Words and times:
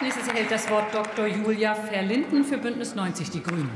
Als 0.00 0.16
nächstes 0.16 0.28
erhält 0.32 0.50
das 0.50 0.70
Wort 0.70 0.94
Dr. 0.94 1.26
Julia 1.26 1.74
Verlinden 1.74 2.42
für 2.42 2.56
Bündnis 2.56 2.94
90 2.94 3.28
Die 3.32 3.42
Grünen. 3.42 3.70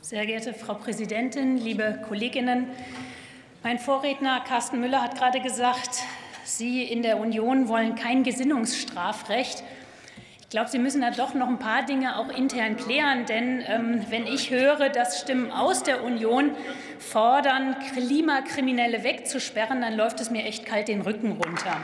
Sehr 0.00 0.26
geehrte 0.26 0.52
Frau 0.52 0.74
Präsidentin, 0.74 1.58
liebe 1.58 2.02
Kolleginnen, 2.08 2.66
mein 3.62 3.78
Vorredner 3.78 4.40
Carsten 4.40 4.80
Müller 4.80 5.00
hat 5.00 5.16
gerade 5.16 5.40
gesagt, 5.40 6.02
Sie 6.42 6.82
in 6.82 7.02
der 7.02 7.20
Union 7.20 7.68
wollen 7.68 7.94
kein 7.94 8.24
Gesinnungsstrafrecht. 8.24 9.62
Ich 10.46 10.50
glaube, 10.50 10.70
Sie 10.70 10.78
müssen 10.78 11.00
da 11.00 11.10
doch 11.10 11.34
noch 11.34 11.48
ein 11.48 11.58
paar 11.58 11.84
Dinge 11.84 12.16
auch 12.16 12.28
intern 12.28 12.76
klären, 12.76 13.26
denn 13.26 13.64
ähm, 13.66 14.06
wenn 14.10 14.28
ich 14.28 14.50
höre, 14.50 14.90
dass 14.90 15.20
Stimmen 15.20 15.50
aus 15.50 15.82
der 15.82 16.04
Union 16.04 16.52
fordern, 17.00 17.74
Klimakriminelle 17.92 19.02
wegzusperren, 19.02 19.80
dann 19.80 19.96
läuft 19.96 20.20
es 20.20 20.30
mir 20.30 20.44
echt 20.44 20.64
kalt 20.64 20.86
den 20.86 21.00
Rücken 21.00 21.32
runter. 21.32 21.80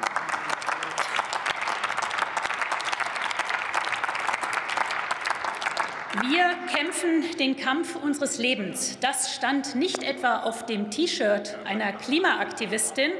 Wir 6.29 6.51
kämpfen 6.73 7.37
den 7.41 7.57
Kampf 7.57 7.97
unseres 7.97 8.39
Lebens. 8.39 8.97
Das 9.01 9.35
stand 9.35 9.75
nicht 9.75 10.05
etwa 10.05 10.43
auf 10.43 10.67
dem 10.67 10.89
T-Shirt 10.89 11.59
einer 11.65 11.93
Klimaaktivistin, 11.93 13.11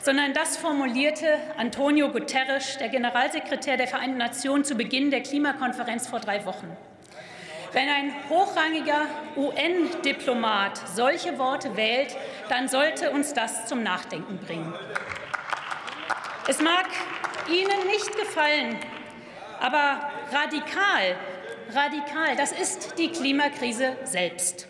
sondern 0.00 0.32
das 0.32 0.56
formulierte 0.56 1.38
Antonio 1.56 2.10
Guterres, 2.10 2.78
der 2.78 2.88
Generalsekretär 2.88 3.76
der 3.76 3.88
Vereinten 3.88 4.18
Nationen, 4.18 4.64
zu 4.64 4.74
Beginn 4.74 5.10
der 5.10 5.22
Klimakonferenz 5.22 6.08
vor 6.08 6.20
drei 6.20 6.44
Wochen. 6.44 6.76
Wenn 7.72 7.88
ein 7.88 8.12
hochrangiger 8.28 9.06
UN-Diplomat 9.36 10.80
solche 10.94 11.38
Worte 11.38 11.76
wählt, 11.76 12.16
dann 12.48 12.68
sollte 12.68 13.10
uns 13.12 13.32
das 13.32 13.66
zum 13.66 13.82
Nachdenken 13.82 14.38
bringen. 14.38 14.74
Es 16.48 16.60
mag 16.60 16.86
Ihnen 17.48 17.86
nicht 17.86 18.16
gefallen, 18.16 18.76
aber 19.60 20.10
radikal 20.32 21.16
radikal. 21.74 22.36
Das 22.36 22.52
ist 22.52 22.98
die 22.98 23.08
Klimakrise 23.10 23.96
selbst. 24.04 24.69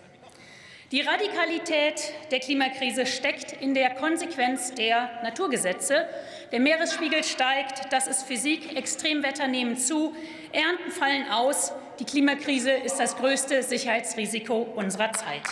Die 0.92 1.02
Radikalität 1.02 2.12
der 2.33 2.41
Klimakrise 2.41 3.06
steckt 3.06 3.52
in 3.62 3.74
der 3.74 3.91
Konsequenz 3.91 4.74
der 4.74 5.08
Naturgesetze. 5.22 6.08
Der 6.50 6.58
Meeresspiegel 6.58 7.22
steigt, 7.22 7.92
das 7.92 8.08
ist 8.08 8.24
Physik, 8.24 8.77
Extremwetter 8.77 9.46
nehmen 9.46 9.77
zu, 9.77 10.16
Ernten 10.50 10.91
fallen 10.91 11.30
aus. 11.30 11.72
Die 12.00 12.05
Klimakrise 12.05 12.72
ist 12.72 12.96
das 12.96 13.16
größte 13.16 13.62
Sicherheitsrisiko 13.62 14.62
unserer 14.74 15.12
Zeit. 15.12 15.44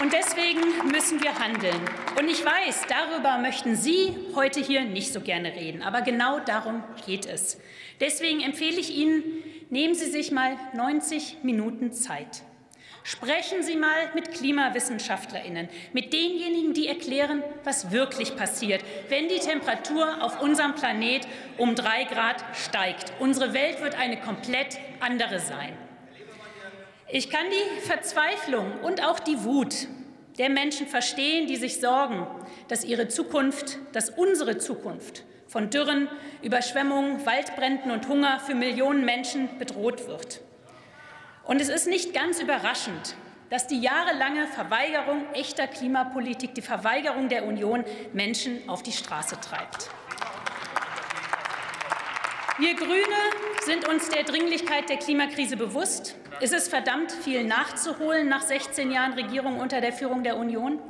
Und 0.00 0.12
deswegen 0.12 0.90
müssen 0.90 1.22
wir 1.22 1.38
handeln. 1.38 1.80
Und 2.18 2.28
ich 2.28 2.44
weiß, 2.44 2.86
darüber 2.88 3.38
möchten 3.38 3.76
Sie 3.76 4.16
heute 4.34 4.58
hier 4.58 4.82
nicht 4.82 5.12
so 5.12 5.20
gerne 5.20 5.54
reden, 5.54 5.82
aber 5.82 6.02
genau 6.02 6.40
darum 6.40 6.82
geht 7.06 7.24
es. 7.26 7.60
Deswegen 8.00 8.40
empfehle 8.40 8.80
ich 8.80 8.96
Ihnen, 8.96 9.44
nehmen 9.70 9.94
Sie 9.94 10.10
sich 10.10 10.30
mal 10.30 10.56
90 10.74 11.38
Minuten 11.42 11.92
Zeit. 11.92 12.42
Sprechen 13.02 13.62
Sie 13.62 13.76
mal 13.76 14.10
mit 14.14 14.32
Klimawissenschaftlerinnen, 14.32 15.68
mit 15.94 16.12
denjenigen, 16.12 16.74
die 16.74 16.88
erklären, 16.88 17.42
was 17.64 17.90
wirklich 17.90 18.36
passiert, 18.36 18.84
wenn 19.08 19.28
die 19.28 19.38
Temperatur 19.38 20.22
auf 20.22 20.42
unserem 20.42 20.74
Planet 20.74 21.26
um 21.56 21.74
drei 21.74 22.04
Grad 22.04 22.44
steigt. 22.54 23.12
Unsere 23.18 23.54
Welt 23.54 23.80
wird 23.80 23.98
eine 23.98 24.20
komplett 24.20 24.78
andere 25.00 25.40
sein. 25.40 25.72
Ich 27.10 27.30
kann 27.30 27.46
die 27.50 27.80
Verzweiflung 27.80 28.80
und 28.82 29.02
auch 29.02 29.18
die 29.20 29.42
Wut 29.42 29.88
der 30.36 30.50
Menschen 30.50 30.86
verstehen, 30.86 31.46
die 31.46 31.56
sich 31.56 31.80
sorgen, 31.80 32.26
dass 32.68 32.84
ihre 32.84 33.08
Zukunft, 33.08 33.78
dass 33.92 34.10
unsere 34.10 34.58
Zukunft 34.58 35.24
von 35.48 35.70
Dürren, 35.70 36.08
Überschwemmungen, 36.42 37.24
Waldbränden 37.26 37.90
und 37.90 38.06
Hunger 38.06 38.38
für 38.38 38.54
Millionen 38.54 39.04
Menschen 39.04 39.58
bedroht 39.58 40.06
wird. 40.06 40.40
Und 41.44 41.60
es 41.60 41.70
ist 41.70 41.88
nicht 41.88 42.14
ganz 42.14 42.40
überraschend, 42.40 43.16
dass 43.50 43.66
die 43.66 43.80
jahrelange 43.80 44.46
Verweigerung 44.46 45.24
echter 45.32 45.66
Klimapolitik, 45.66 46.54
die 46.54 46.62
Verweigerung 46.62 47.30
der 47.30 47.46
Union 47.46 47.84
Menschen 48.12 48.68
auf 48.68 48.82
die 48.82 48.92
Straße 48.92 49.40
treibt. 49.40 49.88
Wir 52.58 52.74
Grüne 52.74 53.16
sind 53.64 53.88
uns 53.88 54.08
der 54.10 54.24
Dringlichkeit 54.24 54.88
der 54.88 54.96
Klimakrise 54.96 55.56
bewusst. 55.56 56.16
Es 56.40 56.52
ist 56.52 56.68
verdammt 56.68 57.12
viel 57.12 57.44
nachzuholen 57.44 58.28
nach 58.28 58.42
16 58.42 58.90
Jahren 58.90 59.12
Regierung 59.14 59.58
unter 59.60 59.80
der 59.80 59.92
Führung 59.92 60.24
der 60.24 60.36
Union. 60.36 60.80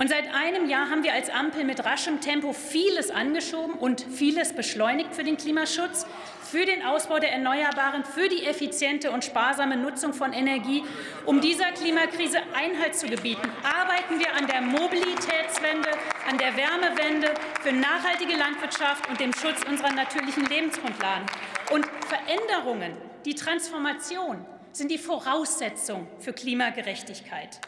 Und 0.00 0.08
seit 0.08 0.32
einem 0.32 0.66
Jahr 0.66 0.88
haben 0.88 1.02
wir 1.02 1.12
als 1.12 1.28
Ampel 1.28 1.62
mit 1.62 1.84
raschem 1.84 2.22
Tempo 2.22 2.54
vieles 2.54 3.10
angeschoben 3.10 3.74
und 3.74 4.00
vieles 4.00 4.54
beschleunigt 4.54 5.14
für 5.14 5.24
den 5.24 5.36
Klimaschutz, 5.36 6.06
für 6.42 6.64
den 6.64 6.82
Ausbau 6.82 7.18
der 7.18 7.32
Erneuerbaren, 7.32 8.06
für 8.06 8.30
die 8.30 8.46
effiziente 8.46 9.10
und 9.10 9.26
sparsame 9.26 9.76
Nutzung 9.76 10.14
von 10.14 10.32
Energie. 10.32 10.82
Um 11.26 11.42
dieser 11.42 11.72
Klimakrise 11.72 12.38
Einhalt 12.54 12.94
zu 12.94 13.08
gebieten, 13.08 13.46
arbeiten 13.62 14.18
wir 14.18 14.34
an 14.34 14.46
der 14.46 14.62
Mobilitätswende, 14.62 15.90
an 16.26 16.38
der 16.38 16.56
Wärmewende, 16.56 17.34
für 17.60 17.72
nachhaltige 17.72 18.36
Landwirtschaft 18.38 19.06
und 19.10 19.20
dem 19.20 19.34
Schutz 19.34 19.62
unserer 19.68 19.92
natürlichen 19.92 20.46
Lebensgrundlagen. 20.46 21.26
Und 21.72 21.84
Veränderungen, 22.08 22.96
die 23.26 23.34
Transformation 23.34 24.46
sind 24.72 24.90
die 24.90 24.96
Voraussetzung 24.96 26.08
für 26.20 26.32
Klimagerechtigkeit. 26.32 27.60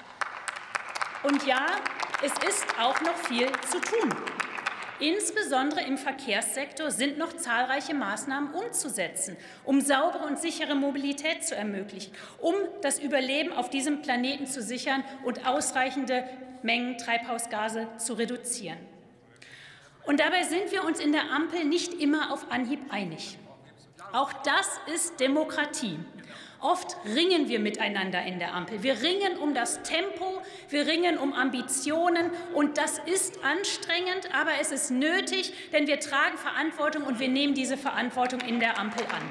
Und 1.24 1.46
ja, 1.46 1.66
es 2.22 2.32
ist 2.48 2.66
auch 2.78 3.00
noch 3.00 3.16
viel 3.16 3.46
zu 3.70 3.80
tun. 3.80 4.14
Insbesondere 5.00 5.82
im 5.82 5.98
Verkehrssektor 5.98 6.92
sind 6.92 7.18
noch 7.18 7.32
zahlreiche 7.32 7.92
Maßnahmen 7.92 8.54
umzusetzen, 8.54 9.36
um 9.64 9.80
saubere 9.80 10.24
und 10.26 10.38
sichere 10.38 10.76
Mobilität 10.76 11.44
zu 11.44 11.56
ermöglichen, 11.56 12.12
um 12.38 12.54
das 12.82 13.00
Überleben 13.00 13.52
auf 13.52 13.68
diesem 13.68 14.02
Planeten 14.02 14.46
zu 14.46 14.62
sichern 14.62 15.02
und 15.24 15.44
ausreichende 15.44 16.24
Mengen 16.62 16.98
Treibhausgase 16.98 17.88
zu 17.98 18.12
reduzieren. 18.14 18.78
Und 20.04 20.20
dabei 20.20 20.44
sind 20.44 20.70
wir 20.70 20.84
uns 20.84 21.00
in 21.00 21.10
der 21.10 21.32
Ampel 21.32 21.64
nicht 21.64 21.94
immer 21.94 22.32
auf 22.32 22.52
Anhieb 22.52 22.80
einig. 22.90 23.38
Auch 24.12 24.32
das 24.32 24.68
ist 24.94 25.18
Demokratie. 25.18 25.98
Oft 26.62 26.96
ringen 27.04 27.48
wir 27.48 27.58
miteinander 27.58 28.22
in 28.24 28.38
der 28.38 28.54
Ampel. 28.54 28.84
Wir 28.84 29.02
ringen 29.02 29.36
um 29.36 29.52
das 29.52 29.82
Tempo, 29.82 30.40
wir 30.68 30.86
ringen 30.86 31.18
um 31.18 31.32
Ambitionen 31.32 32.30
und 32.54 32.78
das 32.78 33.00
ist 33.00 33.42
anstrengend, 33.42 34.32
aber 34.32 34.52
es 34.60 34.70
ist 34.70 34.92
nötig, 34.92 35.52
denn 35.72 35.88
wir 35.88 35.98
tragen 35.98 36.38
Verantwortung 36.38 37.02
und 37.02 37.18
wir 37.18 37.26
nehmen 37.26 37.54
diese 37.54 37.76
Verantwortung 37.76 38.40
in 38.42 38.60
der 38.60 38.78
Ampel 38.78 39.04
an. 39.06 39.28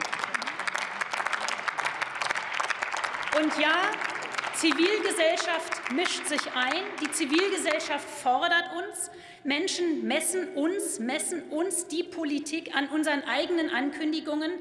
Und 3.41 3.57
ja, 3.57 3.75
Zivilgesellschaft 4.55 5.93
mischt 5.93 6.27
sich 6.27 6.41
ein. 6.53 6.83
Die 7.01 7.09
Zivilgesellschaft 7.11 8.09
fordert 8.09 8.71
uns. 8.75 9.09
Menschen 9.45 10.05
messen 10.05 10.49
uns, 10.49 10.99
messen 10.99 11.43
uns 11.49 11.87
die 11.87 12.03
Politik 12.03 12.75
an 12.75 12.89
unseren 12.89 13.23
eigenen 13.23 13.69
Ankündigungen 13.69 14.51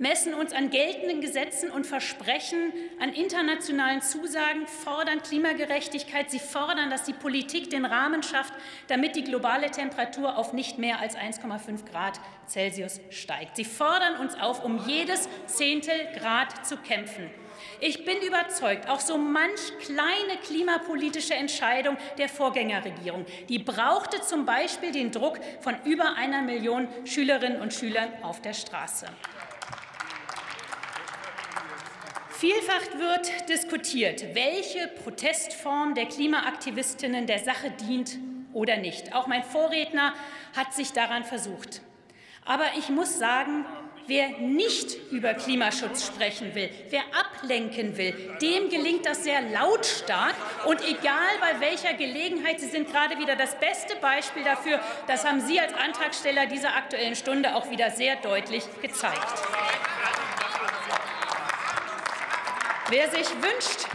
messen 0.00 0.32
uns 0.32 0.52
an 0.52 0.70
geltenden 0.70 1.20
Gesetzen 1.20 1.70
und 1.70 1.86
Versprechen, 1.86 2.72
an 2.98 3.12
internationalen 3.12 4.00
Zusagen, 4.00 4.66
fordern 4.66 5.22
Klimagerechtigkeit. 5.22 6.30
Sie 6.30 6.38
fordern, 6.38 6.88
dass 6.88 7.04
die 7.04 7.12
Politik 7.12 7.68
den 7.70 7.84
Rahmen 7.84 8.22
schafft, 8.22 8.54
damit 8.88 9.14
die 9.14 9.22
globale 9.22 9.70
Temperatur 9.70 10.38
auf 10.38 10.54
nicht 10.54 10.78
mehr 10.78 11.00
als 11.00 11.16
1,5 11.16 11.84
Grad 11.90 12.18
Celsius 12.48 13.00
steigt. 13.10 13.56
Sie 13.56 13.64
fordern 13.64 14.16
uns 14.16 14.34
auf, 14.40 14.64
um 14.64 14.78
jedes 14.88 15.28
Zehntel 15.46 15.94
Grad 16.18 16.66
zu 16.66 16.78
kämpfen. 16.78 17.30
Ich 17.80 18.06
bin 18.06 18.16
überzeugt, 18.26 18.88
auch 18.88 19.00
so 19.00 19.18
manch 19.18 19.78
kleine 19.80 20.38
klimapolitische 20.42 21.34
Entscheidung 21.34 21.98
der 22.16 22.30
Vorgängerregierung, 22.30 23.26
die 23.50 23.58
brauchte 23.58 24.22
zum 24.22 24.46
Beispiel 24.46 24.92
den 24.92 25.12
Druck 25.12 25.38
von 25.60 25.76
über 25.84 26.16
einer 26.16 26.40
Million 26.40 26.88
Schülerinnen 27.04 27.60
und 27.60 27.74
Schülern 27.74 28.08
auf 28.22 28.40
der 28.40 28.54
Straße. 28.54 29.06
Vielfach 32.40 32.98
wird 32.98 33.50
diskutiert, 33.50 34.34
welche 34.34 34.88
Protestform 34.88 35.94
der 35.94 36.06
Klimaaktivistinnen 36.06 37.26
der 37.26 37.38
Sache 37.38 37.70
dient 37.70 38.16
oder 38.54 38.78
nicht. 38.78 39.14
Auch 39.14 39.26
mein 39.26 39.44
Vorredner 39.44 40.14
hat 40.56 40.72
sich 40.72 40.94
daran 40.94 41.24
versucht. 41.24 41.82
Aber 42.46 42.64
ich 42.78 42.88
muss 42.88 43.18
sagen, 43.18 43.66
wer 44.06 44.30
nicht 44.38 44.96
über 45.12 45.34
Klimaschutz 45.34 46.06
sprechen 46.06 46.54
will, 46.54 46.70
wer 46.88 47.02
ablenken 47.12 47.98
will, 47.98 48.14
dem 48.40 48.70
gelingt 48.70 49.04
das 49.04 49.22
sehr 49.22 49.42
lautstark. 49.42 50.34
Und 50.64 50.80
egal 50.88 51.32
bei 51.42 51.60
welcher 51.60 51.92
Gelegenheit, 51.92 52.58
Sie 52.58 52.68
sind 52.68 52.90
gerade 52.90 53.18
wieder 53.18 53.36
das 53.36 53.54
beste 53.60 53.96
Beispiel 53.96 54.44
dafür, 54.44 54.80
das 55.08 55.26
haben 55.26 55.42
Sie 55.42 55.60
als 55.60 55.74
Antragsteller 55.74 56.46
dieser 56.46 56.74
Aktuellen 56.74 57.16
Stunde 57.16 57.54
auch 57.54 57.70
wieder 57.70 57.90
sehr 57.90 58.16
deutlich 58.16 58.64
gezeigt. 58.80 59.42
Wer 62.90 63.08
sich 63.08 63.28
wünscht, 63.40 63.86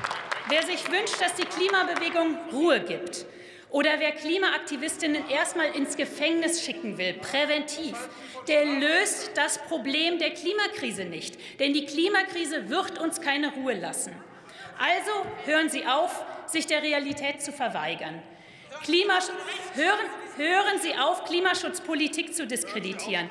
wer 0.47 0.63
sich 0.63 0.89
wünscht, 0.89 1.19
dass 1.19 1.33
die 1.35 1.43
Klimabewegung 1.43 2.37
Ruhe 2.53 2.79
gibt, 2.79 3.25
oder 3.69 3.99
wer 3.99 4.13
Klimaaktivistinnen 4.13 5.29
erstmal 5.29 5.75
ins 5.75 5.97
Gefängnis 5.97 6.63
schicken 6.63 6.97
will, 6.97 7.15
präventiv, 7.15 7.97
der 8.47 8.63
löst 8.63 9.31
das 9.35 9.57
Problem 9.57 10.17
der 10.17 10.29
Klimakrise 10.29 11.03
nicht. 11.03 11.37
Denn 11.59 11.73
die 11.73 11.85
Klimakrise 11.85 12.69
wird 12.69 12.97
uns 12.99 13.19
keine 13.19 13.51
Ruhe 13.53 13.73
lassen. 13.73 14.15
Also 14.79 15.11
hören 15.45 15.69
Sie 15.69 15.85
auf, 15.85 16.23
sich 16.45 16.65
der 16.65 16.81
Realität 16.81 17.41
zu 17.41 17.51
verweigern. 17.51 18.21
Klimasch 18.83 19.25
hören, 19.73 20.05
hören 20.37 20.79
Sie 20.81 20.95
auf, 20.95 21.25
Klimaschutzpolitik 21.25 22.33
zu 22.33 22.47
diskreditieren. 22.47 23.29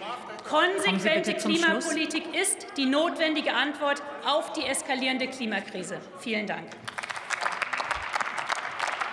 Konsequente 0.48 1.34
Klimapolitik 1.34 2.24
ist 2.34 2.66
die 2.76 2.86
notwendige 2.86 3.54
Antwort 3.54 4.02
auf 4.24 4.52
die 4.52 4.64
eskalierende 4.64 5.28
Klimakrise. 5.28 5.98
Vielen 6.20 6.46
Dank. 6.46 6.68